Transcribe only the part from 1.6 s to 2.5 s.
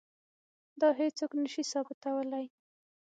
ثابتولی.